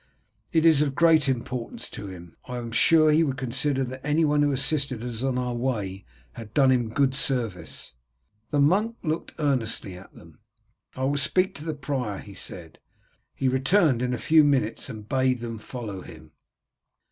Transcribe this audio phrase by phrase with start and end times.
[0.51, 2.35] "It is of great importance to him.
[2.47, 5.53] I am sure that he would consider that any one who assisted us on our
[5.53, 7.93] way had done him good service."
[8.49, 10.39] The monk look earnestly at them.
[10.95, 12.79] "I will speak to the prior," he said.
[13.35, 16.31] He returned in a few minutes and bade them follow him.